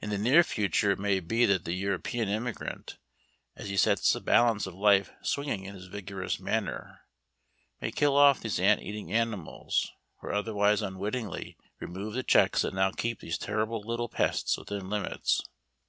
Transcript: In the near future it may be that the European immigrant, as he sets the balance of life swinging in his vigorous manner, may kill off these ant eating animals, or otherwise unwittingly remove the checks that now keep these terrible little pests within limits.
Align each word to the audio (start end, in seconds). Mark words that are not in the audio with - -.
In 0.00 0.10
the 0.10 0.16
near 0.18 0.44
future 0.44 0.92
it 0.92 0.98
may 1.00 1.18
be 1.18 1.44
that 1.44 1.64
the 1.64 1.72
European 1.72 2.28
immigrant, 2.28 2.98
as 3.56 3.68
he 3.68 3.76
sets 3.76 4.12
the 4.12 4.20
balance 4.20 4.64
of 4.68 4.76
life 4.76 5.10
swinging 5.22 5.64
in 5.64 5.74
his 5.74 5.86
vigorous 5.88 6.38
manner, 6.38 7.00
may 7.80 7.90
kill 7.90 8.16
off 8.16 8.38
these 8.38 8.60
ant 8.60 8.80
eating 8.80 9.12
animals, 9.12 9.90
or 10.22 10.32
otherwise 10.32 10.82
unwittingly 10.82 11.56
remove 11.80 12.14
the 12.14 12.22
checks 12.22 12.62
that 12.62 12.74
now 12.74 12.92
keep 12.92 13.18
these 13.18 13.38
terrible 13.38 13.80
little 13.80 14.08
pests 14.08 14.56
within 14.56 14.88
limits. 14.88 15.40